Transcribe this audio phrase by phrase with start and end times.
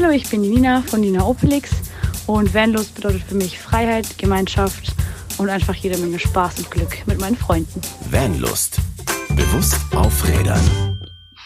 [0.00, 1.90] Hallo, ich bin die Nina von Nina Opelix
[2.28, 4.94] und Vanlust bedeutet für mich Freiheit, Gemeinschaft
[5.38, 7.80] und einfach jede Menge Spaß und Glück mit meinen Freunden.
[8.08, 8.78] Vanlust.
[9.30, 11.00] Bewusst auf Rädern.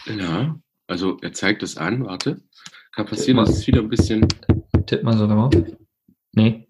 [0.05, 0.55] Ja,
[0.85, 2.43] also er zeigt es an, warte.
[2.91, 4.27] Kann passieren, dass es wieder ein bisschen.
[4.85, 5.51] Tipp mal so drauf.
[6.33, 6.67] Nee.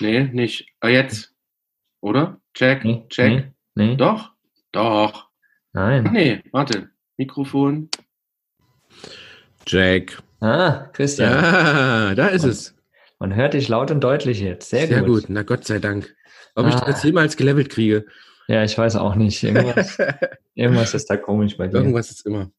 [0.00, 0.66] Nee, nicht.
[0.80, 1.32] Ah, jetzt.
[2.00, 2.40] Oder?
[2.54, 3.06] Check, Nee.
[3.08, 3.52] check.
[3.76, 3.86] Nee.
[3.90, 3.96] nee.
[3.96, 4.32] Doch,
[4.72, 5.12] doch.
[5.14, 5.28] Ach,
[5.74, 6.10] Nein.
[6.12, 6.90] nee, warte.
[7.16, 7.88] Mikrofon.
[9.64, 10.20] Jack.
[10.40, 11.32] Ah, Christian.
[11.32, 12.74] Ja, da ist es.
[13.18, 14.70] Man hört dich laut und deutlich jetzt.
[14.70, 15.22] Sehr, Sehr gut.
[15.22, 15.24] gut.
[15.28, 16.14] Na Gott sei Dank.
[16.54, 16.84] Ob ich Ah.
[16.86, 18.04] das jemals gelevelt kriege.
[18.46, 19.42] Ja, ich weiß auch nicht.
[19.42, 19.98] Irgendwas,
[20.54, 21.76] irgendwas ist da komisch bei dir.
[21.78, 22.50] Irgendwas ist immer.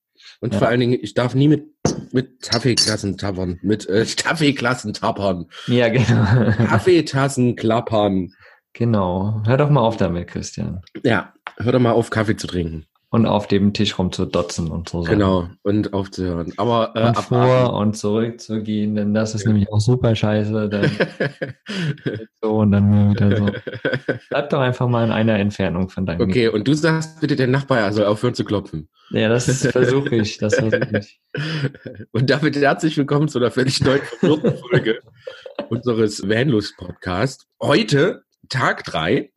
[0.41, 0.59] Und Ja.
[0.59, 1.65] vor allen Dingen, ich darf nie mit,
[2.11, 3.59] mit Kaffeeklassen tappern.
[3.61, 5.45] Mit äh, Kaffeeklassen tappern.
[5.67, 6.51] Ja, genau.
[6.67, 8.33] Kaffeetassen klappern.
[8.73, 9.41] genau.
[9.45, 10.81] Hör doch mal auf damit, Christian.
[11.03, 12.85] Ja, hör doch mal auf, Kaffee zu trinken.
[13.11, 15.01] Und auf dem Tisch rumzudotzen und so.
[15.01, 15.17] Sachen.
[15.17, 15.49] Genau.
[15.63, 16.53] Und aufzuhören.
[16.57, 20.69] Aber äh, Und vor und zurück zu gehen, denn das ist nämlich auch super scheiße.
[20.69, 20.91] Dann
[22.41, 23.45] so und dann wieder so.
[24.29, 27.47] Bleib doch einfach mal in einer Entfernung von deinem Okay, und du sagst bitte, der
[27.47, 28.89] Nachbar soll aufhören zu klopfen.
[29.11, 30.37] Ja, das versuche ich.
[30.37, 31.19] Das versuche ich.
[32.11, 34.99] Und damit herzlich willkommen zu einer völlig neuen Folge
[35.69, 37.47] unseres Vanlust Podcast.
[37.59, 39.31] Heute Tag drei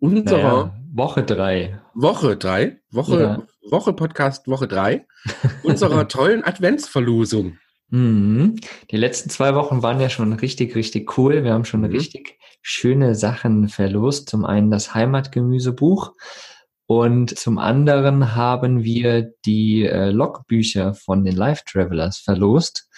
[0.00, 1.80] unserer Naja, Woche drei.
[1.94, 3.42] Woche drei, Woche, Ja.
[3.70, 5.06] Woche Podcast Woche drei
[5.62, 7.58] unserer tollen Adventsverlosung.
[7.90, 8.56] Mhm.
[8.90, 11.42] Die letzten zwei Wochen waren ja schon richtig, richtig cool.
[11.44, 11.86] Wir haben schon Mhm.
[11.86, 14.28] richtig schöne Sachen verlost.
[14.28, 16.12] Zum einen das Heimatgemüsebuch
[16.86, 22.88] und zum anderen haben wir die äh, Logbücher von den Life Travelers verlost.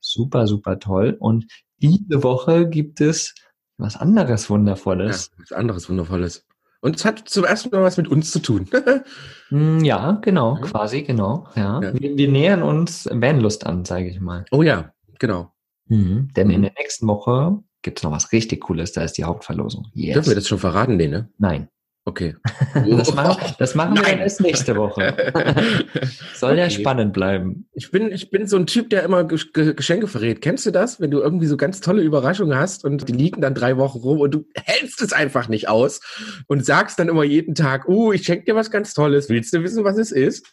[0.00, 1.16] Super, super toll.
[1.18, 1.46] Und
[1.78, 3.34] diese Woche gibt es
[3.78, 5.30] was anderes Ja, Wundervolles.
[5.38, 6.43] was anderes Wundervolles.
[6.84, 8.68] Und es hat zum ersten Mal was mit uns zu tun.
[9.50, 10.60] Mm, Ja, genau, Ja.
[10.62, 11.46] quasi, genau.
[11.54, 11.80] Ja.
[11.82, 11.92] Ja.
[12.00, 14.44] Wir, wir nähern uns Vanlust an, sage ich mal.
[14.50, 15.52] oh ja, genau.
[15.88, 16.30] Mhm.
[16.34, 16.64] Denn in Mhm.
[16.64, 19.86] der nächsten Woche gibt es noch was richtig Cooles, da ist die Hauptverlosung.
[19.92, 20.14] Yes.
[20.14, 21.28] Dürfen wir das schon verraten, nee, ne?
[21.38, 21.68] Nein.
[22.06, 22.34] Okay.
[22.74, 25.14] Das machen, das machen wir dann erst nächste Woche.
[26.34, 26.74] Soll ja Okay.
[26.74, 27.66] spannend bleiben.
[27.72, 30.40] Ich bin, ich bin so ein Typ, der immer Gesch- Ge- Geschenke verrät.
[30.42, 31.00] Kennst du das?
[31.00, 34.20] Wenn du irgendwie so ganz tolle Überraschungen hast und die liegen dann drei Wochen rum
[34.20, 36.00] und du hältst es einfach nicht aus
[36.48, 39.28] und sagst dann immer jeden Tag, uh, ich schenke dir was ganz Tolles.
[39.28, 40.46] Willst du wissen, was es ist?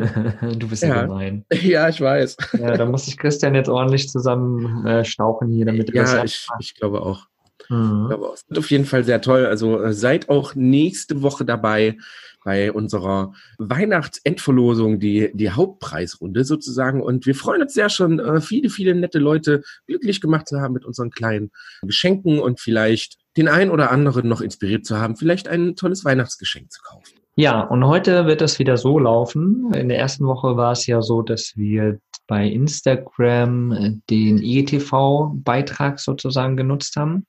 [0.58, 1.02] du bist ja, Ja.
[1.02, 1.44] gemein.
[1.52, 2.36] Ja, ich weiß.
[2.58, 6.24] Ja, da muss ich Christian jetzt ordentlich zusammen äh, stauchen hier, damit er Ja, das
[6.24, 7.26] ich, ich glaube auch.
[7.68, 8.10] Mhm.
[8.10, 9.46] Aber es wird auf jeden Fall sehr toll.
[9.46, 11.96] Also äh, seid auch nächste Woche dabei
[12.44, 17.00] bei unserer Weihnachtsendverlosung, die, die Hauptpreisrunde sozusagen.
[17.00, 20.74] Und wir freuen uns sehr schon, äh, viele, viele nette Leute glücklich gemacht zu haben
[20.74, 21.50] mit unseren kleinen
[21.82, 26.70] Geschenken und vielleicht den einen oder anderen noch inspiriert zu haben, vielleicht ein tolles Weihnachtsgeschenk
[26.70, 27.23] zu kaufen.
[27.36, 29.72] Ja, und heute wird es wieder so laufen.
[29.74, 35.98] In der ersten Woche war es ja so, dass wir bei Instagram äh, den IGTV-Beitrag
[35.98, 37.26] sozusagen genutzt haben.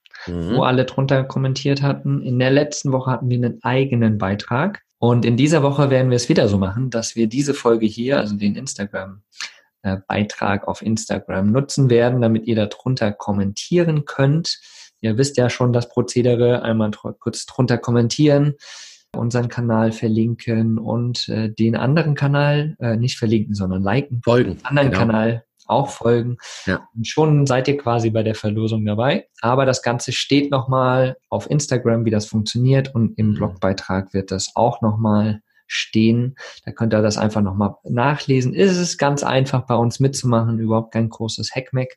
[0.56, 2.22] wo alle drunter kommentiert hatten.
[2.22, 4.82] In der letzten Woche hatten wir einen eigenen Beitrag.
[4.98, 8.18] Und in dieser Woche werden wir es wieder so machen, dass wir diese Folge hier,
[8.18, 14.58] also den Instagram-Beitrag auf Instagram nutzen werden, damit ihr darunter kommentieren könnt.
[15.00, 18.54] Ihr wisst ja schon das Prozedere, einmal kurz drunter kommentieren,
[19.16, 24.58] unseren Kanal verlinken und äh, den anderen Kanal äh, nicht verlinken, sondern liken Folgen.
[24.62, 25.00] anderen Genau.
[25.00, 26.36] Kanal auch folgen.
[26.66, 26.88] Ja.
[26.94, 29.26] Und schon seid ihr quasi bei der Verlosung dabei.
[29.40, 32.94] Aber das Ganze steht nochmal auf Instagram, wie das funktioniert.
[32.94, 33.34] Und im Mhm.
[33.34, 36.36] Blogbeitrag wird das auch nochmal stehen.
[36.64, 38.54] Da könnt ihr das einfach nochmal nachlesen.
[38.54, 40.60] Es ist ganz einfach bei uns mitzumachen.
[40.60, 41.96] Überhaupt kein großes Hackmack.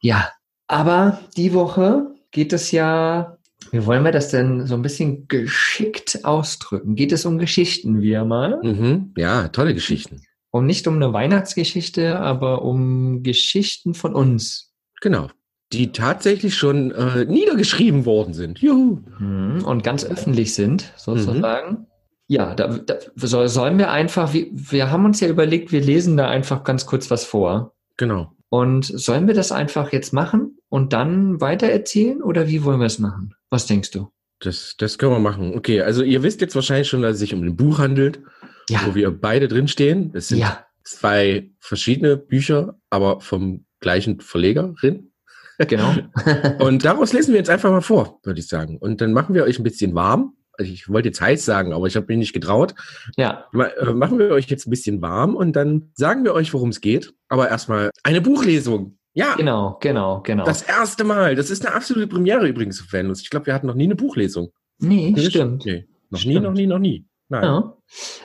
[0.00, 0.30] Ja,
[0.66, 3.37] aber die Woche geht es ja
[3.70, 6.94] wie wollen wir das denn so ein bisschen geschickt ausdrücken?
[6.94, 8.60] Geht es um Geschichten wieder mal?
[8.62, 9.12] Mhm.
[9.16, 10.22] Ja, tolle Geschichten.
[10.50, 14.72] Um nicht um eine Weihnachtsgeschichte, aber um Geschichten von uns.
[15.00, 15.28] Genau.
[15.72, 18.58] Die tatsächlich schon äh, niedergeschrieben worden sind.
[18.60, 19.00] Juhu.
[19.18, 19.64] Mhm.
[19.64, 21.86] Und ganz öffentlich sind, sozusagen.
[22.26, 26.16] Ja, da, da soll, sollen wir einfach, wir, wir haben uns ja überlegt, wir lesen
[26.16, 27.74] da einfach ganz kurz was vor.
[27.98, 28.32] Genau.
[28.48, 32.98] Und sollen wir das einfach jetzt machen und dann weitererzählen oder wie wollen wir es
[32.98, 33.34] machen?
[33.50, 34.08] Was denkst du?
[34.40, 35.54] Das, das können wir machen.
[35.56, 38.20] Okay, also ihr wisst jetzt wahrscheinlich schon, dass es sich um ein Buch handelt,
[38.68, 40.12] Ja, wo wir beide drinstehen.
[40.12, 45.12] Das sind ja, zwei verschiedene Bücher, aber vom gleichen Verlegerin.
[45.58, 45.94] genau.
[46.60, 48.78] Und daraus lesen wir jetzt einfach mal vor, würde ich sagen.
[48.78, 50.34] Und dann machen wir euch ein bisschen warm.
[50.52, 52.74] Also ich wollte jetzt heiß sagen, aber ich habe mich nicht getraut.
[53.16, 56.70] ja, äh, Machen wir euch jetzt ein bisschen warm und dann sagen wir euch, worum
[56.70, 57.14] es geht.
[57.28, 58.97] Aber erstmal eine Buchlesung.
[59.18, 60.44] Ja, genau, genau, genau.
[60.44, 61.34] das erste Mal.
[61.34, 63.22] Das ist eine absolute Premiere übrigens für Fanlust.
[63.22, 64.52] Ich glaube, wir hatten noch nie eine Buchlesung.
[64.78, 65.64] nee, stimmt.
[65.66, 66.44] Nee, noch nie, Stimmt.
[66.44, 67.04] noch nie, noch nie.
[67.30, 67.42] Nein.
[67.42, 67.74] Ja.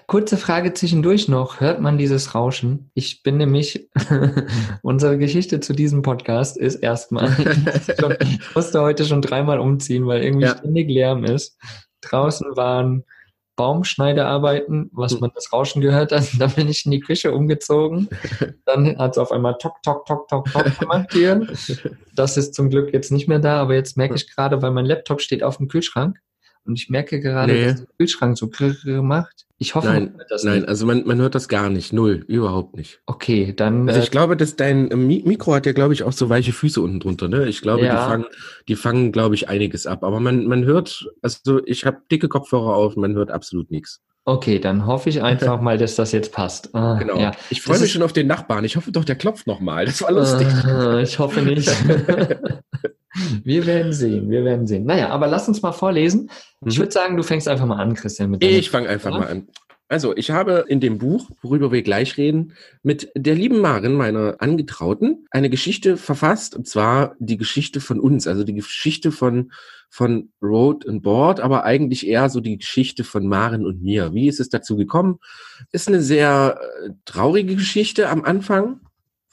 [0.07, 1.59] Kurze Frage zwischendurch noch.
[1.59, 2.91] Hört man dieses Rauschen?
[2.93, 3.89] Ich bin nämlich,
[4.81, 7.29] unsere Geschichte zu diesem Podcast ist erstmal,
[8.21, 10.57] ich musste heute schon dreimal umziehen, weil irgendwie Ja.
[10.57, 11.57] ständig Lärm ist.
[12.01, 13.03] Draußen waren
[13.55, 15.19] Baumschneidearbeiten, was Hm.
[15.21, 16.23] man das Rauschen gehört hat.
[16.39, 18.09] Dann bin ich in die Küche umgezogen.
[18.65, 21.47] Dann hat es auf einmal tok, tok, tok, tok, tok gemacht hier.
[22.15, 24.85] Das ist zum Glück jetzt nicht mehr da, aber jetzt merke ich gerade, weil mein
[24.85, 26.19] Laptop steht auf dem Kühlschrank
[26.65, 27.65] und ich merke gerade, Nee.
[27.65, 28.49] dass der Kühlschrank so
[29.01, 29.45] macht.
[29.59, 30.67] Ich hoffe, Nein, nein, nicht.
[30.67, 31.93] also man, man hört das gar nicht.
[31.93, 33.01] Null, überhaupt nicht.
[33.05, 36.03] Okay, dann Also äh, ich glaube, dass dein äh, Mi- Mikro hat ja, glaube ich,
[36.03, 37.29] auch so weiche Füße unten drunter.
[37.29, 37.47] Ne?
[37.47, 37.93] Ich glaube, Ja.
[38.03, 38.25] die fangen,
[38.67, 40.03] die fangen, glaube ich, einiges ab.
[40.03, 44.01] Aber man, man hört, also ich habe dicke Kopfhörer auf, man hört absolut nichts.
[44.25, 46.73] okay, dann hoffe ich einfach mal, dass das jetzt passt.
[46.75, 47.17] Ah, Genau.
[47.17, 47.31] Ja.
[47.49, 48.65] Ich freue mich schon auf den Nachbarn.
[48.65, 49.85] Ich hoffe doch, der klopft nochmal.
[49.85, 50.47] Das war lustig.
[50.65, 51.69] Äh, ich hoffe nicht.
[53.43, 54.85] wir werden sehen, wir werden sehen.
[54.85, 56.29] Naja, aber lass uns mal vorlesen.
[56.65, 56.81] Ich Mhm.
[56.81, 58.31] würde sagen, du fängst einfach mal an, Christian.
[58.31, 59.47] Mit Ich fange einfach mal an.
[59.89, 64.37] Also, ich habe in dem Buch, worüber wir gleich reden, mit der lieben Maren, meiner
[64.39, 69.51] Angetrauten, eine Geschichte verfasst, und zwar die Geschichte von uns, also die Geschichte von,
[69.91, 74.15] von Road and Board, aber eigentlich eher so die Geschichte von Maren und mir.
[74.15, 75.19] Wie ist es dazu gekommen?
[75.71, 78.79] Ist eine sehr äh, traurige Geschichte am Anfang.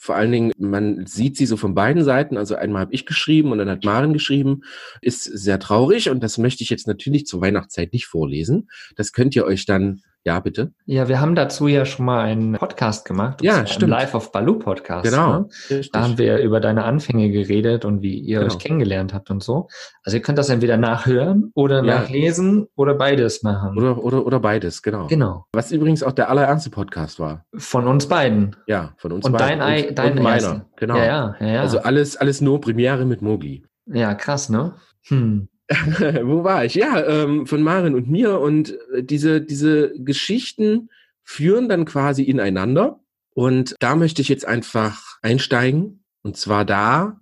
[0.03, 2.39] Vor allen Dingen, man sieht sie so von beiden Seiten.
[2.39, 4.63] Also einmal habe ich geschrieben und dann hat Maren geschrieben.
[5.03, 8.71] Ist sehr traurig und das möchte ich jetzt natürlich zur Weihnachtszeit nicht vorlesen.
[8.97, 10.73] Das könnt ihr euch dann, ja bitte.
[10.85, 13.43] Ja, wir haben dazu ja schon mal einen Podcast gemacht.
[13.43, 13.85] Ja, stimmt.
[13.85, 15.09] Im Live of Baloo Podcast.
[15.11, 15.47] Genau.
[15.71, 15.81] Ne?
[15.93, 18.53] Da haben wir über deine Anfänge geredet und wie ihr Genau.
[18.53, 19.69] euch kennengelernt habt und so.
[20.05, 22.01] Also ihr könnt das entweder nachhören oder Ja.
[22.01, 23.77] nachlesen oder beides machen.
[23.79, 25.07] Oder, oder, oder beides, genau.
[25.07, 25.47] Genau.
[25.53, 27.45] Was übrigens auch der allererste Podcast war.
[27.57, 28.57] Von uns beiden.
[28.67, 29.59] Ja, von uns Und beiden.
[29.59, 30.35] dein, Ei- und, dein und meiner.
[30.35, 30.63] ersten.
[30.77, 30.97] Genau.
[30.97, 31.47] Ja, ja, ja.
[31.47, 31.61] ja.
[31.61, 33.65] Also alles, alles nur Premiere mit Mogli.
[33.87, 34.75] ja, krass, ne?
[35.09, 35.49] Hm.
[36.23, 36.75] Wo war ich?
[36.75, 38.41] Ja, ähm, von Maren und mir.
[38.41, 40.91] Und äh, diese, diese Geschichten
[41.23, 43.01] führen dann quasi ineinander.
[43.35, 46.05] Und da möchte ich jetzt einfach einsteigen.
[46.23, 47.21] Und zwar da,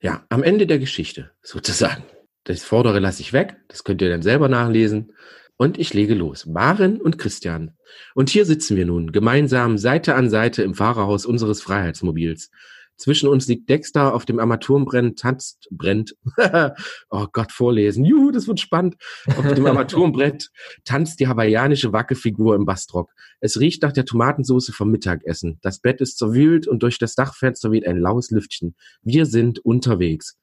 [0.00, 2.04] ja, am Ende der Geschichte sozusagen.
[2.44, 3.56] Das Vordere lasse ich weg.
[3.68, 5.12] Das könnt ihr dann selber nachlesen.
[5.56, 6.44] Und ich lege los.
[6.44, 7.76] Maren und Christian.
[8.14, 12.50] Und hier sitzen wir nun, gemeinsam Seite an Seite im Fahrerhaus unseres Freiheitsmobils.
[12.96, 16.16] Zwischen uns liegt Dexter auf dem Armaturenbrenn, tanzt, brennt.
[17.10, 18.04] oh Gott, vorlesen.
[18.04, 18.96] Juhu, das wird spannend.
[19.36, 20.50] Auf dem Armaturenbrett
[20.84, 23.12] tanzt die hawaiianische Wackefigur im Bastrock.
[23.40, 25.58] Es riecht nach der Tomatensauce vom Mittagessen.
[25.62, 28.74] Das Bett ist zerwühlt und durch das Dachfenster weht ein laues Lüftchen.
[29.02, 30.38] Wir sind unterwegs.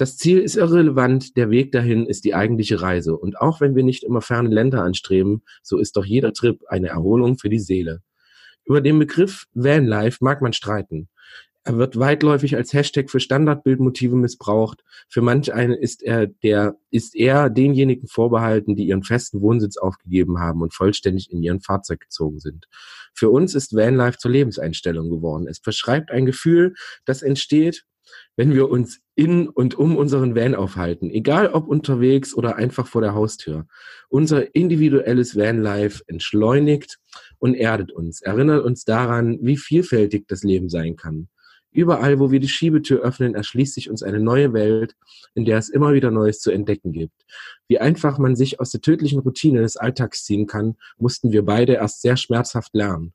[0.00, 3.16] Das Ziel ist irrelevant, der Weg dahin ist die eigentliche Reise.
[3.16, 6.88] Und auch wenn wir nicht immer ferne Länder anstreben, so ist doch jeder Trip eine
[6.88, 8.00] Erholung für die Seele.
[8.64, 11.08] Über den Begriff Vanlife mag man streiten.
[11.62, 14.82] Er wird weitläufig als Hashtag für Standardbildmotive missbraucht.
[15.08, 20.40] Für manch einen ist er der, ist er denjenigen vorbehalten, die ihren festen Wohnsitz aufgegeben
[20.40, 22.66] haben und vollständig in ihren Fahrzeug gezogen sind.
[23.12, 25.46] Für uns ist Vanlife zur Lebenseinstellung geworden.
[25.48, 26.74] Es beschreibt ein Gefühl,
[27.04, 27.84] das entsteht,
[28.36, 33.02] wenn wir uns in und um unseren Van aufhalten, egal ob unterwegs oder einfach vor
[33.02, 33.66] der Haustür.
[34.08, 36.98] Unser individuelles Vanlife entschleunigt
[37.38, 41.28] und erdet uns, erinnert uns daran, wie vielfältig das Leben sein kann.
[41.72, 44.96] Überall, wo wir die Schiebetür öffnen, erschließt sich uns eine neue Welt,
[45.34, 47.24] in der es immer wieder Neues zu entdecken gibt.
[47.68, 51.74] Wie einfach man sich aus der tödlichen Routine des Alltags ziehen kann, mussten wir beide
[51.74, 53.12] erst sehr schmerzhaft lernen.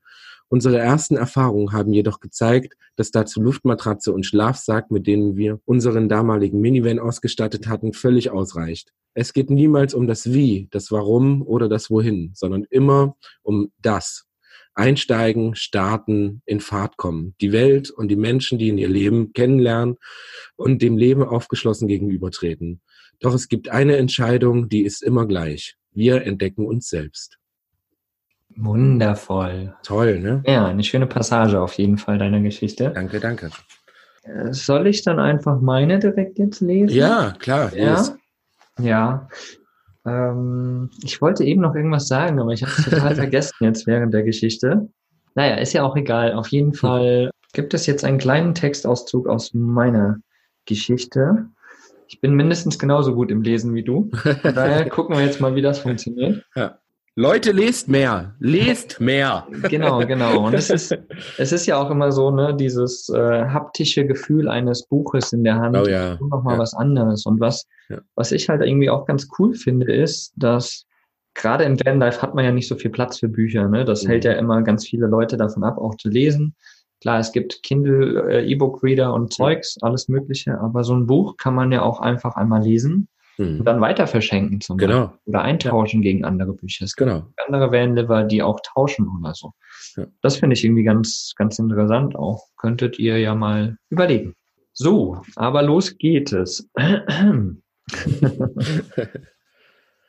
[0.47, 6.07] Unsere ersten Erfahrungen haben jedoch gezeigt, dass dazu Luftmatratze und Schlafsack, mit denen wir unseren
[6.07, 8.93] damaligen Minivan ausgestattet hatten, völlig ausreicht.
[9.15, 14.27] Es geht niemals um das Wie, das Warum oder das Wohin, sondern immer um das.
[14.75, 19.97] Einsteigen, starten, in Fahrt kommen, die Welt und die Menschen, die in ihr Leben kennenlernen
[20.55, 22.81] und dem Leben aufgeschlossen gegenübertreten.
[23.19, 25.75] Doch es gibt eine Entscheidung, die ist immer gleich.
[25.91, 27.37] Wir entdecken uns selbst.
[28.57, 29.75] Wundervoll.
[29.83, 30.43] Toll, ne?
[30.45, 32.91] Ja, eine schöne Passage auf jeden Fall deiner Geschichte.
[32.93, 33.49] Danke, danke.
[34.23, 36.95] Äh, Soll ich dann einfach meine direkt jetzt lesen?
[36.95, 37.75] Ja, klar.
[37.75, 37.97] Ja.
[37.97, 38.15] yes.
[38.79, 39.29] Ja.
[40.05, 44.13] Ähm, ich wollte eben noch irgendwas sagen, aber ich habe es total vergessen jetzt während
[44.13, 44.89] der Geschichte.
[45.33, 46.33] Naja, ist ja auch egal.
[46.33, 50.17] Auf jeden Fall gibt es jetzt einen kleinen Textauszug aus meiner
[50.65, 51.47] Geschichte.
[52.07, 54.09] Ich bin mindestens genauso gut im Lesen wie du.
[54.41, 56.45] Von daher gucken wir jetzt mal, wie das funktioniert.
[57.17, 58.35] Leute, lest mehr.
[58.39, 59.47] Lest mehr.
[59.69, 60.45] Genau, genau.
[60.47, 60.91] Und es ist,
[61.37, 65.55] es ist ja auch immer so, ne, dieses äh, haptische Gefühl eines Buches in der
[65.55, 65.77] Hand.
[65.77, 66.17] Oh ja.
[66.29, 66.59] noch mal Ja.
[66.59, 67.25] was anderes.
[67.25, 67.99] Und was, Ja.
[68.15, 70.85] was ich halt irgendwie auch ganz cool finde, ist, dass
[71.35, 73.69] gerade im Vanlife hat man ja nicht so viel Platz für Bücher.
[73.69, 73.85] Ne?
[73.85, 74.07] Das Mhm.
[74.09, 76.53] hält ja immer ganz viele Leute davon ab, auch zu lesen.
[77.01, 81.53] Klar, es gibt Kindle, äh, E-Book-Reader und Zeugs, alles Mögliche, aber so ein Buch kann
[81.55, 83.07] man ja auch einfach einmal lesen.
[83.37, 83.59] Mhm.
[83.59, 85.07] und dann weiter verschenken zum genau.
[85.07, 85.19] Beispiel.
[85.25, 86.11] Oder eintauschen ja.
[86.11, 86.85] gegen andere Bücher.
[86.85, 87.27] Es gibt genau.
[87.45, 89.53] andere Vanliver, die auch tauschen oder so.
[89.95, 90.05] Ja.
[90.21, 92.47] Das finde ich irgendwie ganz, ganz interessant auch.
[92.57, 94.33] Könntet ihr ja mal überlegen.
[94.73, 96.69] So, aber los geht es.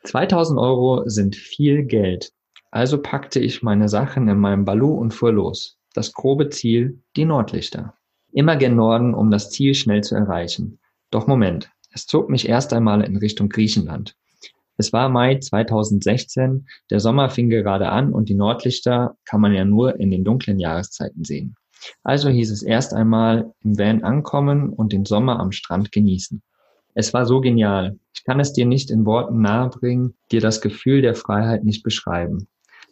[0.03, 2.31] 2000 Euro sind viel Geld.
[2.71, 5.77] Also packte ich meine Sachen in meinem Balu und fuhr los.
[5.93, 7.93] Das grobe Ziel, die Nordlichter.
[8.31, 10.79] Immer gen Norden, um das Ziel schnell zu erreichen.
[11.11, 14.15] Doch Moment, es zog mich erst einmal in Richtung Griechenland.
[14.77, 19.65] Es war Mai 2016, der Sommer fing gerade an und die Nordlichter kann man ja
[19.65, 21.55] nur in den dunklen Jahreszeiten sehen.
[22.03, 26.43] Also hieß es erst einmal im Van ankommen und den Sommer am Strand genießen.
[26.93, 27.97] Es war so genial.
[28.13, 32.47] Ich kann es dir nicht in Worten nahebringen, dir das Gefühl der Freiheit nicht beschreiben.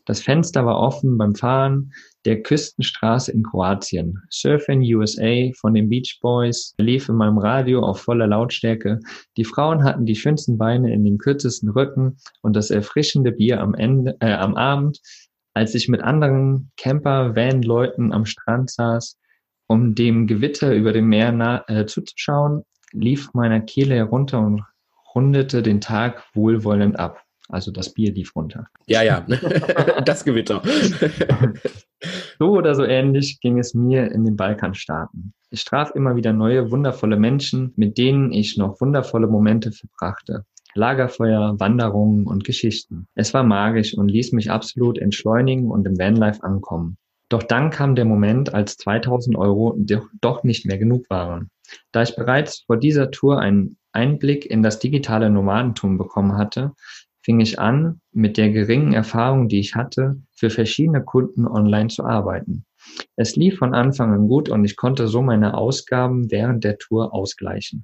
[0.05, 1.91] Das Fenster war offen beim Fahren
[2.25, 4.21] der Küstenstraße in Kroatien.
[4.29, 8.99] Surfing USA von den Beach Boys lief in meinem Radio auf voller Lautstärke.
[9.37, 13.73] Die Frauen hatten die schönsten Beine in den kürzesten Rücken und das erfrischende Bier am
[13.73, 14.99] Ende, äh, am Abend,
[15.55, 19.17] als ich mit anderen Camper-Van-Leuten am Strand saß,
[19.67, 24.63] um dem Gewitter über dem Meer äh, zuzuschauen, lief meiner Kehle herunter und
[25.15, 27.24] rundete den Tag wohlwollend ab.
[27.49, 28.67] Also das Bier lief runter.
[28.87, 29.25] Ja, ja,
[30.05, 30.61] das Gewitter.
[32.39, 35.33] so oder so ähnlich ging es mir in den Balkanstaaten.
[35.51, 40.45] Ich traf immer wieder neue, wundervolle Menschen, mit denen ich noch wundervolle Momente verbrachte.
[40.73, 43.07] Lagerfeuer, Wanderungen und Geschichten.
[43.15, 46.97] Es war magisch und ließ mich absolut entschleunigen und im Vanlife ankommen.
[47.29, 49.77] Doch dann kam der Moment, als 2000 Euro
[50.21, 51.49] doch nicht mehr genug waren.
[51.91, 56.73] Da ich bereits vor dieser Tour einen Einblick in das digitale Nomadentum bekommen hatte,
[57.25, 62.05] fing ich an, mit der geringen Erfahrung, die ich hatte, für verschiedene Kunden online zu
[62.05, 62.65] arbeiten.
[63.15, 67.15] Es lief von Anfang an gut und ich konnte so meine Ausgaben während der Tour
[67.15, 67.83] ausgleichen.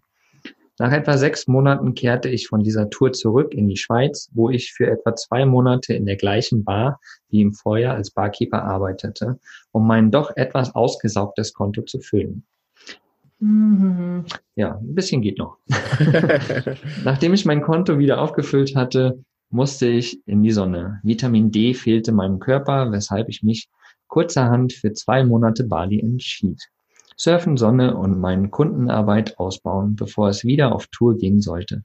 [0.78, 4.74] Nach etwa sechs Monaten kehrte ich von dieser Tour zurück in die Schweiz, wo ich
[4.74, 9.40] für etwa zwei Monate in der gleichen Bar wie im Vorjahr als Barkeeper arbeitete,
[9.72, 12.46] um mein doch etwas ausgesaugtes Konto zu füllen.
[14.56, 15.58] Ja, ein bisschen geht noch.
[17.04, 21.00] Nachdem ich mein Konto wieder aufgefüllt hatte, musste ich in die Sonne.
[21.04, 23.70] Vitamin D fehlte meinem Körper, weshalb ich mich
[24.08, 26.60] kurzerhand für zwei Monate Bali entschied.
[27.16, 31.84] Surfen, Sonne und meine Kundenarbeit ausbauen, bevor es wieder auf Tour gehen sollte.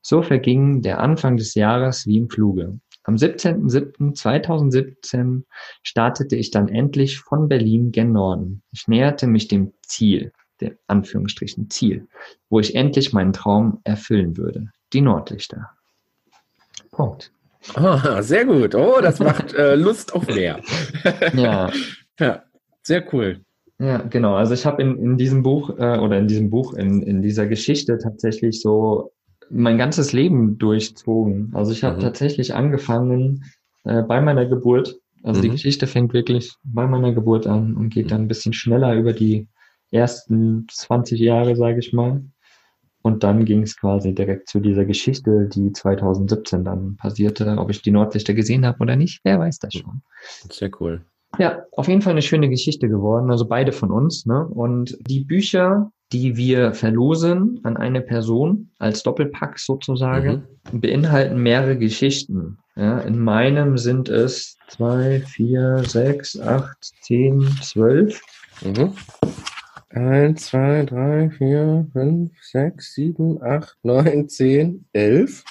[0.00, 2.78] So verging der Anfang des Jahres wie im Fluge.
[3.02, 5.42] Am 17.07.2017
[5.82, 8.62] startete ich dann endlich von Berlin gen Norden.
[8.70, 12.08] Ich näherte mich dem Ziel, der Anführungsstrichen Ziel,
[12.48, 14.70] wo ich endlich meinen Traum erfüllen würde.
[14.92, 15.73] Die Nordlichter.
[16.94, 17.32] Punkt.
[17.76, 18.74] Oh, sehr gut.
[18.74, 20.60] Oh, das macht äh, Lust auf mehr.
[21.34, 21.70] ja.
[22.20, 22.42] Ja,
[22.82, 23.40] sehr cool.
[23.78, 24.34] Ja, genau.
[24.34, 27.46] Also ich habe in, in diesem Buch äh, oder in diesem Buch, in, in dieser
[27.46, 29.12] Geschichte tatsächlich so
[29.50, 31.50] mein ganzes Leben durchzogen.
[31.54, 32.00] Also ich habe mhm.
[32.00, 33.44] tatsächlich angefangen
[33.84, 34.96] äh, bei meiner Geburt.
[35.22, 35.42] Also mhm.
[35.42, 39.12] die Geschichte fängt wirklich bei meiner Geburt an und geht dann ein bisschen schneller über
[39.12, 39.48] die
[39.90, 42.22] ersten 20 Jahre, sage ich mal.
[43.04, 47.54] Und dann ging es quasi direkt zu dieser Geschichte, die 2017 dann passierte.
[47.58, 50.00] Ob ich die Nordlichter gesehen habe oder nicht, wer weiß das schon.
[50.50, 51.04] Sehr cool.
[51.38, 53.30] Ja, auf jeden Fall eine schöne Geschichte geworden.
[53.30, 54.24] Also beide von uns.
[54.24, 54.46] Ne?
[54.46, 60.80] Und die Bücher, die wir verlosen an eine Person als Doppelpack sozusagen, mhm.
[60.80, 62.56] beinhalten mehrere Geschichten.
[62.74, 68.22] Ja, in meinem sind es zwei, vier, sechs, acht, zehn, zwölf.
[68.62, 68.94] Mhm.
[69.94, 75.44] 1, 2, 3, 4, 5, 6, 7, 8, 9, 10, 11.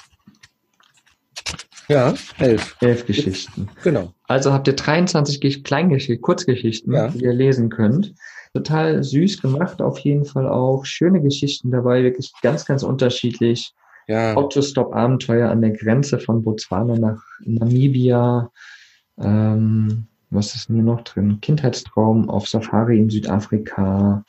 [1.87, 2.77] Ja, 11.
[2.81, 3.69] 11 Geschichten.
[3.83, 4.13] Genau.
[4.27, 7.07] Also habt ihr 23 Kleingeschichten, Kurzgeschichten, ja.
[7.07, 8.13] die ihr lesen könnt.
[8.53, 10.85] Total süß gemacht, auf jeden Fall auch.
[10.85, 13.73] Schöne Geschichten dabei, wirklich ganz, ganz unterschiedlich.
[14.07, 14.35] Ja.
[14.35, 18.51] Autostop-Abenteuer an der Grenze von Botswana nach Namibia.
[19.17, 21.39] Ähm, was ist hier noch drin?
[21.41, 24.23] Kindheitstraum auf Safari in Südafrika.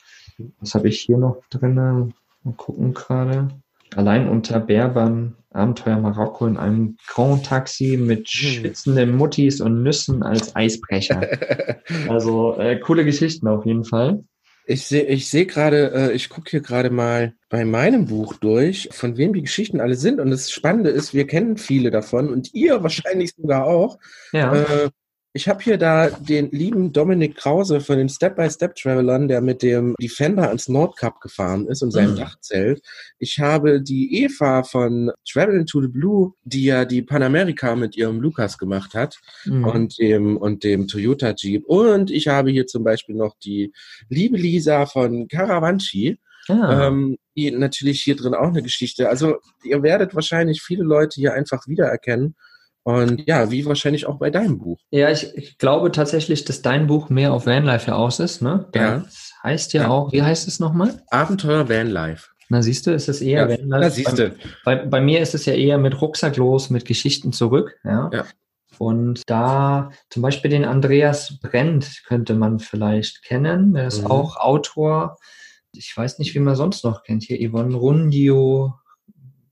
[0.60, 1.74] Was habe ich hier noch drin?
[1.74, 3.48] Mal gucken gerade.
[3.96, 8.48] Allein unter Berban, Abenteuer Marokko in einem Grand Taxi mit hm.
[8.48, 11.28] schwitzenden Muttis und Nüssen als Eisbrecher.
[12.08, 14.24] also äh, coole Geschichten auf jeden Fall.
[14.66, 18.88] Ich sehe ich seh gerade, äh, ich gucke hier gerade mal bei meinem Buch durch,
[18.92, 20.20] von wem die Geschichten alle sind.
[20.20, 23.98] Und das Spannende ist, wir kennen viele davon und ihr wahrscheinlich sogar auch.
[24.32, 24.54] Ja.
[24.54, 24.90] Äh,
[25.36, 30.46] ich habe hier da den lieben Dominik Krause von den Step-by-Step-Travelern, der mit dem Defender
[30.46, 32.18] ans Nordkap gefahren ist und seinem mhm.
[32.18, 32.80] Dachzelt.
[33.18, 38.20] Ich habe die Eva von Travel to the Blue, die ja die Panamerika mit ihrem
[38.20, 39.64] Lukas gemacht hat mhm.
[39.64, 41.64] und dem und dem Toyota Jeep.
[41.66, 43.72] Und ich habe hier zum Beispiel noch die
[44.08, 46.86] liebe Lisa von Caravanci Ja.
[46.86, 49.08] Ähm, die natürlich hier drin auch eine Geschichte.
[49.08, 52.36] Also ihr werdet wahrscheinlich viele Leute hier einfach wiedererkennen.
[52.84, 54.78] Und ja, wie wahrscheinlich auch bei deinem Buch.
[54.90, 58.42] Ja, ich, ich glaube tatsächlich, dass dein Buch mehr auf Vanlife aus ist.
[58.42, 58.68] Ne?
[58.72, 59.42] Das ja.
[59.42, 61.02] heißt ja, ja, auch, wie heißt es nochmal?
[61.08, 62.28] Abenteuer Vanlife.
[62.50, 63.66] Na siehst du, ist es eher ja, Vanlife.
[63.66, 64.36] Na siehst du.
[64.66, 67.74] Bei, bei, bei, mir ist es ja eher mit Rucksack los, mit Geschichten zurück.
[67.84, 68.10] Ja.
[68.12, 68.26] ja.
[68.78, 73.72] Und da zum Beispiel den Andreas Brent könnte man vielleicht kennen.
[73.72, 74.10] Der ist mhm.
[74.10, 75.16] auch Autor.
[75.74, 77.22] Ich weiß nicht, wie man sonst noch kennt.
[77.22, 78.74] Hier Yvonne Rundio.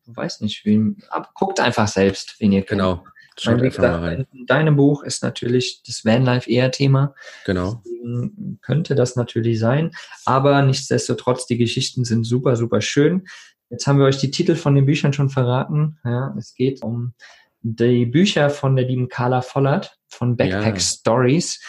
[0.05, 0.99] Weiß nicht, wen.
[1.09, 2.81] Ab, guckt einfach selbst, wen ihr kennt.
[2.81, 3.05] Genau.
[3.39, 4.27] Schaut Mein mal rein.
[4.33, 7.15] In deinem Buch ist natürlich das Vanlife eher Thema.
[7.47, 7.83] Genau.
[7.85, 9.93] Deswegen könnte das natürlich sein.
[10.25, 13.27] Aber nichtsdestotrotz, die Geschichten sind super, super schön.
[13.71, 15.99] Jetzt haben wir euch die Titel von den Büchern schon verraten.
[16.05, 17.15] Ja, es geht um
[17.63, 20.81] die Bücher von der lieben Carla Vollert von Backpack ja.
[20.81, 21.61] Stories.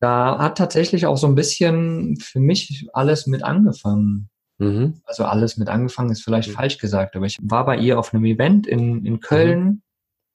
[0.00, 4.30] Da hat tatsächlich auch so ein bisschen für mich alles mit angefangen.
[4.58, 5.00] Mhm.
[5.04, 6.54] Also alles mit angefangen ist vielleicht mhm.
[6.54, 9.64] falsch gesagt, aber ich war bei ihr auf einem Event in, in Köln.
[9.64, 9.82] Mhm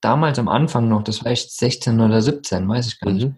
[0.02, 3.28] damals am Anfang noch, das war echt 16 oder 17, weiß ich gar nicht.
[3.28, 3.36] Mhm.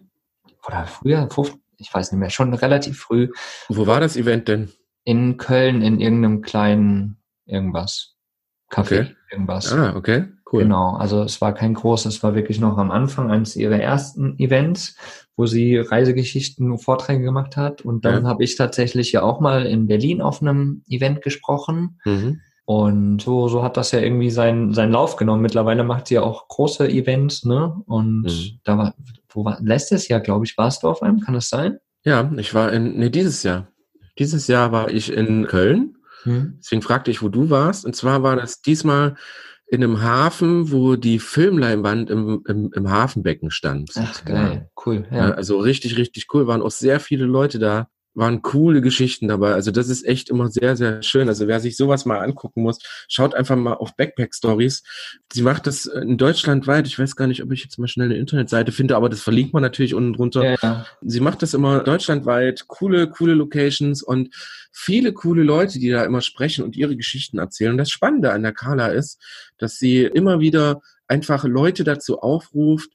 [0.66, 3.30] Oder früher, 15, ich weiß nicht mehr, schon relativ früh.
[3.68, 4.70] Wo war das Event denn?
[5.04, 8.16] In Köln, in irgendeinem kleinen irgendwas.
[8.70, 9.16] Café, okay.
[9.32, 9.72] irgendwas.
[9.72, 10.62] Ah, okay, cool.
[10.62, 14.38] Genau, also es war kein großes, es war wirklich noch am Anfang eines ihrer ersten
[14.38, 14.96] Events,
[15.36, 17.82] wo sie Reisegeschichten, Vorträge gemacht hat.
[17.82, 18.28] Und dann ja.
[18.28, 21.98] habe ich tatsächlich ja auch mal in Berlin auf einem Event gesprochen.
[22.04, 22.40] Mhm.
[22.70, 25.42] Und so, so hat das ja irgendwie seinen, seinen Lauf genommen.
[25.42, 27.82] Mittlerweile macht sie ja auch große Events, ne?
[27.86, 28.60] Und mhm.
[28.62, 28.94] da war,
[29.30, 31.78] wo war, letztes Jahr, glaube ich, warst du auf einem, kann das sein?
[32.04, 33.66] Ja, ich war in, nee, dieses Jahr.
[34.20, 35.96] Dieses Jahr war ich in Köln.
[36.24, 36.58] Mhm.
[36.58, 37.84] Deswegen fragte ich, wo du warst.
[37.84, 39.16] Und zwar war das diesmal
[39.66, 43.90] in einem Hafen, wo die Filmleinwand im, im, im Hafenbecken stand.
[43.96, 45.08] Ach, geil, cool.
[45.10, 45.32] Ja.
[45.32, 46.46] Also richtig, richtig cool.
[46.46, 49.52] Waren auch sehr viele Leute da waren coole Geschichten dabei.
[49.52, 51.28] Also das ist echt immer sehr, sehr schön.
[51.28, 54.82] Also wer sich sowas mal angucken muss, schaut einfach mal auf Backpack Stories.
[55.32, 56.86] Sie macht das in Deutschland weit.
[56.86, 59.52] Ich weiß gar nicht, ob ich jetzt mal schnell eine Internetseite finde, aber das verlinkt
[59.52, 60.44] man natürlich unten drunter.
[60.44, 60.86] Ja, ja.
[61.02, 62.66] Sie macht das immer deutschlandweit.
[62.66, 64.34] Coole, coole Locations und
[64.72, 67.72] viele coole Leute, die da immer sprechen und ihre Geschichten erzählen.
[67.72, 69.20] Und das Spannende an der Carla ist,
[69.58, 72.90] dass sie immer wieder einfach Leute dazu aufruft,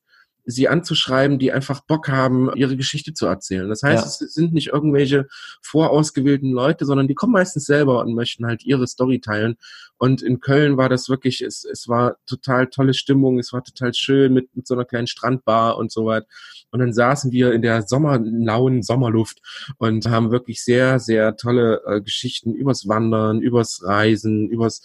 [0.45, 3.67] sie anzuschreiben, die einfach Bock haben, ihre Geschichte zu erzählen.
[3.67, 4.25] Das heißt, ja.
[4.25, 5.27] es sind nicht irgendwelche
[5.61, 9.57] vorausgewählten Leute, sondern die kommen meistens selber und möchten halt ihre Story teilen.
[9.97, 13.93] Und in Köln war das wirklich, es, es war total tolle Stimmung, es war total
[13.93, 16.27] schön mit, mit so einer kleinen Strandbar und so weiter.
[16.71, 19.39] Und dann saßen wir in der sommerlauen Sommerluft
[19.77, 24.81] und haben wirklich sehr, sehr tolle äh, Geschichten übers Wandern, übers Reisen, übers,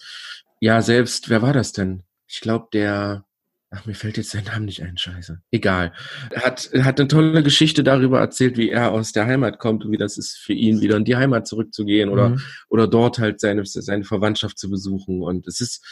[0.59, 2.03] ja, selbst, wer war das denn?
[2.27, 3.25] Ich glaube, der,
[3.73, 5.41] Ach, mir fällt jetzt sein Name nicht ein, scheiße.
[5.49, 5.93] Egal.
[6.29, 9.91] Er hat, hat eine tolle Geschichte darüber erzählt, wie er aus der Heimat kommt und
[9.91, 12.41] wie das ist für ihn, wieder in die Heimat zurückzugehen oder, mhm.
[12.67, 15.21] oder dort halt seine, seine Verwandtschaft zu besuchen.
[15.21, 15.85] Und es ist,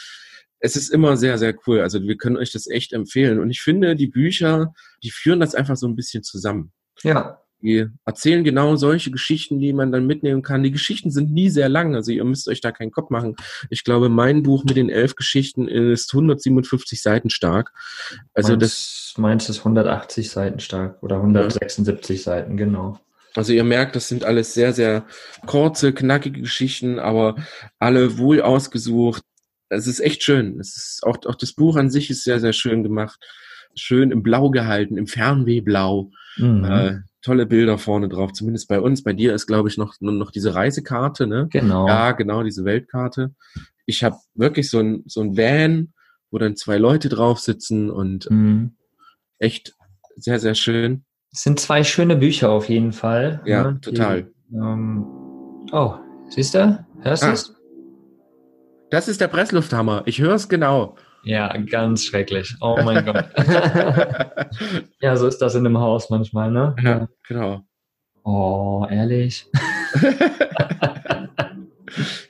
[0.58, 1.80] es ist immer sehr, sehr cool.
[1.80, 3.40] Also wir können euch das echt empfehlen.
[3.40, 6.72] Und ich finde, die Bücher, die führen das einfach so ein bisschen zusammen.
[7.02, 7.39] Ja.
[7.62, 10.62] Die erzählen genau solche Geschichten, die man dann mitnehmen kann.
[10.62, 13.36] Die Geschichten sind nie sehr lang, also ihr müsst euch da keinen Kopf machen.
[13.68, 17.72] Ich glaube, mein Buch mit den elf Geschichten ist 157 Seiten stark.
[18.32, 22.22] Also meins, das meins ist 180 Seiten stark oder 176 ja.
[22.22, 22.98] Seiten, genau.
[23.34, 25.04] Also ihr merkt, das sind alles sehr, sehr
[25.46, 27.36] kurze, knackige Geschichten, aber
[27.78, 29.22] alle wohl ausgesucht.
[29.68, 30.58] Es ist echt schön.
[30.58, 33.20] Es ist auch, auch das Buch an sich ist sehr, sehr schön gemacht.
[33.76, 36.10] Schön im Blau gehalten, im Fernwehblau.
[36.36, 37.04] Mhm.
[37.22, 39.02] Tolle Bilder vorne drauf, zumindest bei uns.
[39.02, 41.48] Bei dir ist, glaube ich, noch, noch diese Reisekarte, ne?
[41.50, 41.86] Genau.
[41.86, 43.34] Ja, genau, diese Weltkarte.
[43.84, 45.92] Ich habe wirklich so ein, so ein Van,
[46.30, 48.76] wo dann zwei Leute drauf sitzen und mhm.
[49.38, 49.74] echt
[50.16, 51.04] sehr, sehr schön.
[51.32, 53.42] Es sind zwei schöne Bücher auf jeden Fall.
[53.44, 53.80] Ja, ne?
[53.80, 54.30] total.
[54.48, 55.04] Die, ähm,
[55.72, 55.94] oh,
[56.28, 56.84] siehst du?
[57.02, 57.32] Hörst du ah.
[57.32, 57.54] es?
[58.90, 60.02] Das ist der Presslufthammer.
[60.06, 60.96] Ich höre es genau.
[61.22, 62.56] Ja, ganz schrecklich.
[62.60, 63.26] Oh mein Gott.
[65.00, 66.74] ja, so ist das in einem Haus manchmal, ne?
[66.82, 67.62] Ja, genau.
[68.24, 69.46] Oh, ehrlich.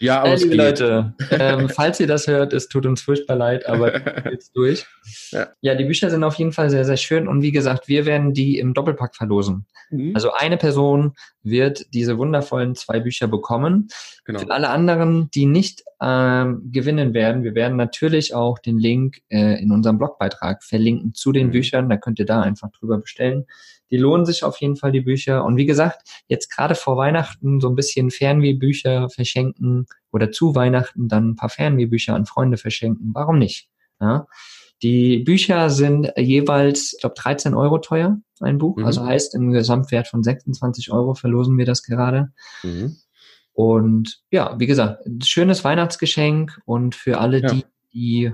[0.01, 3.93] ja, aus liebe Leute, ähm, falls ihr das hört, es tut uns furchtbar leid, aber
[4.33, 4.87] jetzt durch.
[5.31, 5.49] Ja.
[5.61, 5.75] ja.
[5.75, 8.59] die Bücher sind auf jeden Fall sehr, sehr schön und wie gesagt, wir werden die
[8.59, 9.67] im Doppelpack verlosen.
[9.91, 10.13] Mhm.
[10.15, 13.89] Also eine Person wird diese wundervollen zwei Bücher bekommen.
[14.25, 14.41] Genau.
[14.41, 19.61] Für alle anderen, die nicht ähm, gewinnen werden, wir werden natürlich auch den Link äh,
[19.63, 21.53] in unserem Blogbeitrag verlinken zu den mhm.
[21.53, 21.89] Büchern.
[21.91, 23.47] Da könnt ihr da einfach drüber bestellen.
[23.91, 25.45] Die lohnen sich auf jeden Fall, die Bücher.
[25.45, 31.09] Und wie gesagt, jetzt gerade vor Weihnachten so ein bisschen Fernwehbücher verschenken oder zu Weihnachten
[31.09, 33.11] dann ein paar Fernwehbücher an Freunde verschenken.
[33.15, 33.69] Warum nicht?
[34.01, 34.27] Ja?
[34.83, 38.77] Die Bücher sind jeweils, ich glaube, 13 Euro teuer, ein Buch.
[38.77, 38.85] Mhm.
[38.87, 42.33] Also heißt, im Gesamtwert von 26 Euro verlosen wir das gerade.
[42.63, 42.97] Mhm.
[43.53, 47.53] Und ja, wie gesagt, schönes Weihnachtsgeschenk und für alle Ja.
[47.53, 48.33] die, die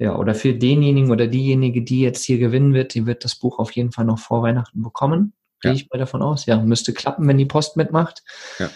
[0.00, 3.58] ja, oder für denjenigen oder diejenige, die jetzt hier gewinnen wird, die wird das Buch
[3.58, 5.34] auf jeden Fall noch vor Weihnachten bekommen.
[5.60, 5.76] Gehe Ja.
[5.76, 6.46] ich mal davon aus.
[6.46, 8.22] Ja, müsste klappen, wenn die Post mitmacht.
[8.58, 8.70] Ja.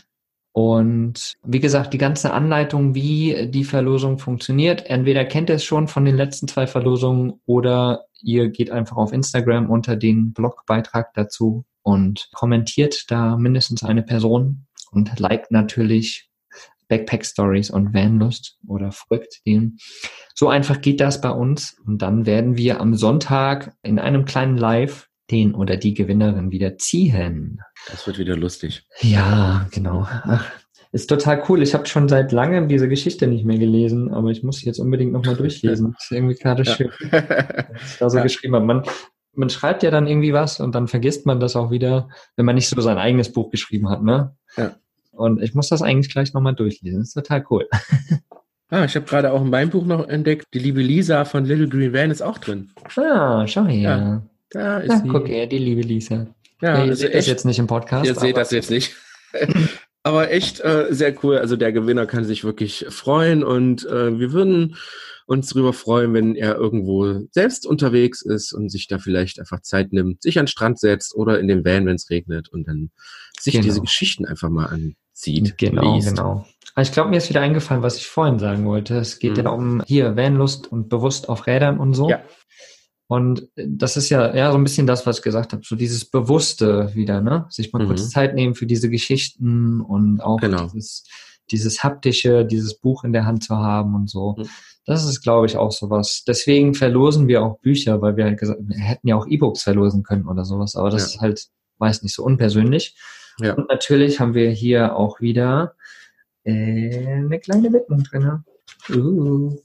[0.52, 5.88] Und wie gesagt, die ganze Anleitung, wie die Verlosung funktioniert, entweder kennt ihr es schon
[5.88, 11.64] von den letzten zwei Verlosungen oder ihr geht einfach auf Instagram unter den Blogbeitrag dazu
[11.82, 16.28] und kommentiert da mindestens eine Person und liked natürlich
[16.88, 19.78] Backpack Stories und Vanlust oder folgt denen.
[20.34, 24.56] So einfach geht das bei uns und dann werden wir am Sonntag in einem kleinen
[24.56, 27.60] Live den oder die Gewinnerin wieder ziehen.
[27.90, 28.86] Das wird wieder lustig.
[29.00, 30.06] Ja, genau.
[30.08, 30.44] Ach,
[30.92, 31.62] ist total cool.
[31.62, 34.78] Ich habe schon seit langem diese Geschichte nicht mehr gelesen, aber ich muss sie jetzt
[34.78, 35.92] unbedingt nochmal durchlesen.
[35.92, 38.22] Das ist irgendwie gerade schön, was ich da so Ja.
[38.22, 38.66] geschrieben habe.
[38.66, 38.82] Man,
[39.32, 42.54] man schreibt ja dann irgendwie was und dann vergisst man das auch wieder, wenn man
[42.54, 44.36] nicht so sein eigenes Buch geschrieben hat, ne?
[44.56, 44.76] Ja.
[45.16, 47.00] Und ich muss das eigentlich gleich nochmal durchlesen.
[47.00, 47.68] Das ist total cool.
[48.70, 51.68] ah, ich habe gerade auch in meinem Buch noch entdeckt, die liebe Lisa von Little
[51.68, 52.70] Green Van ist auch drin.
[52.96, 53.80] Ah, schau her.
[53.80, 55.08] Ja, Da ist Ja, sie.
[55.08, 56.26] guck her, die liebe Lisa.
[56.60, 58.06] Ja, Ja, ihr also seht das jetzt nicht im Podcast.
[58.06, 58.94] ihr seht das jetzt nicht.
[60.02, 61.38] Aber echt äh, sehr cool.
[61.38, 64.76] Also der Gewinner kann sich wirklich freuen und äh, wir würden
[65.26, 69.92] uns darüber freuen, wenn er irgendwo selbst unterwegs ist und sich da vielleicht einfach Zeit
[69.94, 72.90] nimmt, sich an den Strand setzt oder in den Van, wenn es regnet und dann
[73.40, 73.64] sich Genau.
[73.64, 74.66] diese Geschichten einfach mal
[75.14, 75.58] anzieht.
[75.58, 76.08] Genau, liest.
[76.08, 76.44] genau.
[76.74, 78.96] Aber Ich glaube, mir ist wieder eingefallen, was ich vorhin sagen wollte.
[78.98, 79.44] Es geht Mhm.
[79.44, 82.10] ja um hier Vanlust und bewusst auf Rädern und so.
[82.10, 82.20] Ja.
[83.06, 86.06] Und das ist ja, ja so ein bisschen das, was ich gesagt habe, so dieses
[86.10, 87.46] Bewusste wieder, ne?
[87.50, 87.88] Sich mal Mhm.
[87.88, 90.64] kurz Zeit nehmen für diese Geschichten und auch Genau.
[90.64, 91.04] dieses,
[91.50, 94.34] dieses haptische, dieses Buch in der Hand zu haben und so.
[94.38, 94.48] Mhm.
[94.86, 96.24] Das ist, glaube ich, auch sowas.
[96.26, 100.02] Deswegen verlosen wir auch Bücher, weil wir halt gesagt, wir hätten ja auch E-Books verlosen
[100.02, 101.06] können oder sowas, aber das Ja.
[101.08, 101.46] ist halt,
[101.78, 102.96] weiß nicht, so unpersönlich.
[103.40, 103.54] Ja.
[103.54, 105.74] Und natürlich haben wir hier auch wieder
[106.44, 108.44] äh, eine kleine Widmung drin.
[108.94, 109.56] Uh.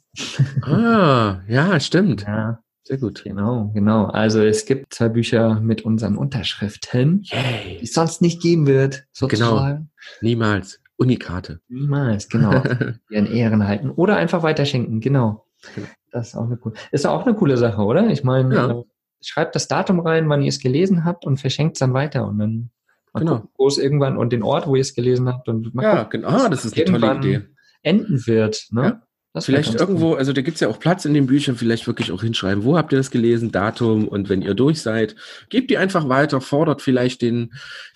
[0.62, 2.24] Ah, ja, stimmt.
[2.24, 3.24] Ja, Sehr gut.
[3.24, 4.06] genau, genau.
[4.06, 9.30] Also es gibt zwei Bücher mit unseren Unterschriften, die es sonst nicht geben wird, Genau.
[9.30, 9.92] sozusagen.
[10.22, 10.82] Niemals.
[10.98, 11.62] Unikarte.
[11.70, 12.62] Niemals, genau.
[13.10, 15.46] Die in Ehren halten oder einfach weiterschenken, genau.
[16.12, 18.08] Das ist auch eine coole, ist auch eine coole Sache, oder?
[18.10, 18.84] Ich meine, Ja.
[19.22, 22.40] schreibt das Datum rein, wann ihr es gelesen habt und verschenkt es dann weiter und
[22.40, 22.70] dann
[23.14, 23.36] mal Genau.
[23.38, 26.04] gucken, wo es irgendwann und den Ort, wo ihr es gelesen habt und mal Ja,
[26.04, 26.34] gucken, genau.
[26.46, 27.42] Ah, das ist eine tolle Idee.
[27.84, 28.68] enden wird.
[28.72, 28.84] Ne?
[28.84, 29.02] Ja.
[29.32, 32.24] Das Vielleicht irgendwo, also da gibt's ja auch Platz in den Büchern, vielleicht wirklich auch
[32.24, 35.16] hinschreiben, wo habt ihr das gelesen, Datum und wenn ihr durch seid,
[35.50, 37.54] gebt die einfach weiter, fordert vielleicht den,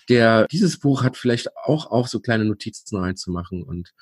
[0.08, 3.92] der dieses Buch hat, vielleicht auch auf, so kleine Notizen reinzumachen und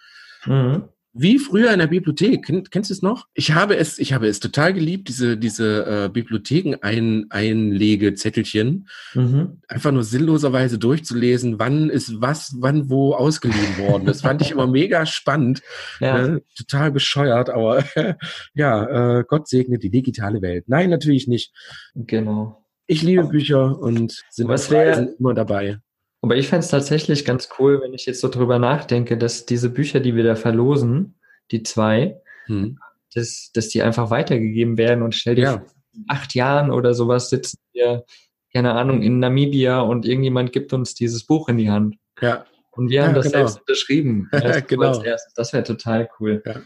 [0.44, 0.84] Mhm.
[1.14, 3.26] Wie früher in der Bibliothek, Kenn, kennst du es noch?
[3.34, 9.60] Ich habe es, ich habe es total geliebt, diese, diese äh, Bibliotheken ein, Einlegezettelchen, Mhm.
[9.68, 14.06] einfach nur sinnloserweise durchzulesen, wann ist was, wann wo ausgeliehen worden.
[14.06, 15.62] Das fand ich immer mega spannend.
[16.00, 16.26] Ja.
[16.26, 16.42] Ne?
[16.56, 17.84] Total bescheuert, aber
[18.54, 20.64] ja, äh, Gott segne die digitale Welt.
[20.68, 21.52] Nein, natürlich nicht.
[21.94, 22.64] Genau.
[22.86, 25.78] Ich liebe Bücher und sind wär- immer dabei.
[26.22, 29.68] Aber ich fände es tatsächlich ganz cool, wenn ich jetzt so drüber nachdenke, dass diese
[29.70, 31.16] Bücher, die wir da verlosen,
[31.50, 32.78] die zwei, Hm.
[33.14, 35.52] dass, dass die einfach weitergegeben werden und stell dir Ja.
[35.58, 38.04] vor, in acht Jahren oder sowas sitzen wir,
[38.52, 41.96] keine Ahnung, in Namibia und irgendjemand gibt uns dieses Buch in die Hand.
[42.20, 43.38] Ja, Und wir Ja, haben das genau.
[43.38, 44.30] selbst unterschrieben.
[44.32, 45.02] Erst Genau.
[45.36, 46.42] Das wäre total cool.
[46.46, 46.62] Ja.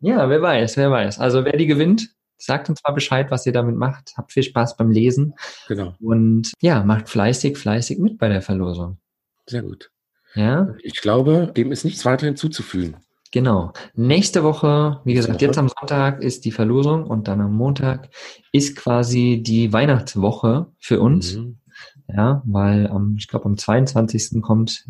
[0.00, 1.18] ja, wer weiß, wer weiß.
[1.18, 4.12] Also wer die gewinnt, sagt uns mal Bescheid, was ihr damit macht.
[4.16, 5.34] Habt viel Spaß beim Lesen
[5.68, 5.94] genau.
[6.00, 8.98] und ja, macht fleißig, fleißig mit bei der Verlosung.
[9.46, 9.90] Sehr gut.
[10.34, 12.96] Ja, Ich glaube, dem ist nichts weiter hinzuzufügen.
[13.32, 13.72] genau.
[13.94, 18.10] Nächste Woche, wie gesagt, jetzt am Sonntag ist die Verlosung und dann am Montag
[18.52, 21.36] ist quasi die Weihnachtswoche für uns.
[21.36, 21.58] Mhm.
[22.08, 24.40] Ja, weil am, ich glaube, am 22.
[24.40, 24.84] kommt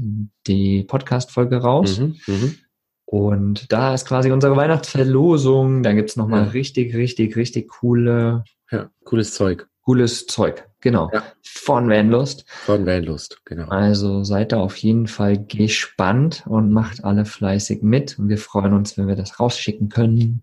[0.47, 1.99] die Podcast-Folge raus.
[1.99, 2.59] Mhm.
[3.07, 5.83] Und da ist quasi unsere Weihnachtsverlosung.
[5.83, 6.51] Da gibt's noch nochmal Ja.
[6.51, 9.69] richtig, richtig, richtig coole, Ja, cooles Zeug.
[9.83, 10.69] cooles Zeug.
[10.81, 11.11] Genau.
[11.13, 11.23] Ja.
[11.43, 12.45] Von Vanlust.
[12.49, 13.69] Von Vanlust, genau.
[13.69, 18.19] Also seid da auf jeden Fall gespannt und macht alle fleißig mit.
[18.19, 20.43] Und wir freuen uns, wenn wir das rausschicken können.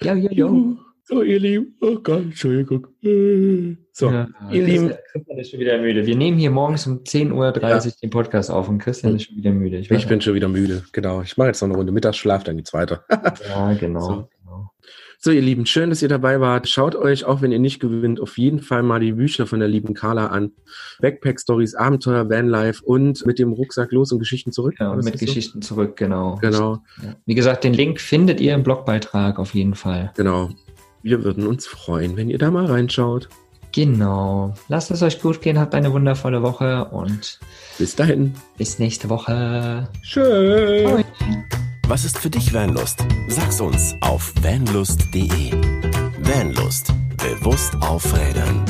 [0.00, 0.48] Ja, ja, ja.
[1.12, 1.74] So, ihr Lieben.
[1.80, 2.86] Oh Gott, Entschuldigung.
[3.02, 3.76] Äh.
[3.92, 4.92] So, Ja, ihr Lieben.
[5.12, 6.06] Christian ist schon wieder müde.
[6.06, 9.50] Wir nehmen hier morgens um 10.30 Uhr den Podcast auf und Christian ist schon wieder
[9.50, 9.78] müde.
[9.78, 10.82] ich bin schon wieder müde.
[10.92, 11.20] Genau.
[11.20, 13.04] Ich mache jetzt noch eine Runde Mittagsschlaf, dann geht's weiter.
[13.48, 14.00] Ja, genau.
[14.00, 14.28] So.
[14.42, 14.70] genau.
[15.18, 16.68] So, ihr Lieben, schön, dass ihr dabei wart.
[16.68, 19.68] Schaut euch, auch wenn ihr nicht gewinnt, auf jeden Fall mal die Bücher von der
[19.68, 20.50] lieben Carla an.
[21.00, 24.74] Backpack Stories, Abenteuer, Vanlife und mit dem Rucksack los und Geschichten zurück.
[24.80, 25.26] Ja, das mit nicht so?
[25.26, 26.38] Geschichten zurück, genau.
[26.40, 27.14] Genau, Ja.
[27.26, 30.10] Wie gesagt, den Link findet ihr im Blogbeitrag auf jeden Fall.
[30.16, 30.48] genau.
[31.02, 33.28] Wir würden uns freuen, wenn ihr da mal reinschaut.
[33.72, 34.54] Genau.
[34.68, 37.40] Lasst es euch gut gehen, habt eine wundervolle Woche und
[37.78, 38.34] bis dahin.
[38.58, 39.88] Bis nächste Woche.
[40.02, 41.04] Tschüss.
[41.88, 43.04] Was ist für dich Vanlust?
[43.28, 45.52] Sag's uns auf vanlust.de.
[46.20, 46.92] Vanlust.
[47.16, 48.64] Bewusst aufrädern.